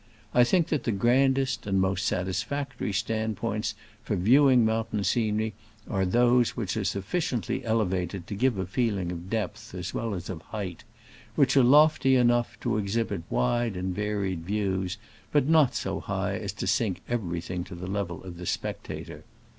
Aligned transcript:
I 0.33 0.43
think 0.43 0.69
that 0.69 0.83
the 0.83 0.91
grandest 0.91 1.67
and 1.67 1.79
most 1.79 2.07
satisfactory 2.07 2.91
stand 2.91 3.37
points 3.37 3.75
for 4.03 4.15
viewing 4.15 4.65
mountain 4.65 5.01
sce 5.01 5.31
nery 5.31 5.53
are 5.87 6.05
those 6.07 6.57
which 6.57 6.75
are 6.75 6.83
sufficiently 6.83 7.63
ele 7.63 7.85
vated 7.85 8.25
to 8.25 8.33
give 8.33 8.57
a 8.57 8.65
feeling 8.65 9.11
of 9.11 9.29
depth 9.29 9.75
as 9.75 9.93
well 9.93 10.15
as 10.15 10.27
of 10.27 10.41
height— 10.41 10.83
which 11.35 11.55
are 11.55 11.61
lofty 11.63 12.15
enough 12.15 12.59
to 12.61 12.79
exhibit 12.79 13.21
wide 13.29 13.77
and 13.77 13.93
varied 13.93 14.39
views, 14.43 14.97
but 15.31 15.47
not 15.47 15.75
so 15.75 15.99
high 15.99 16.33
as 16.35 16.51
to 16.53 16.65
sink 16.65 17.01
everything 17.07 17.63
to 17.65 17.75
the 17.75 17.85
level 17.85 18.23
of 18.23 18.37
the 18.37 18.47
spectator. 18.47 19.23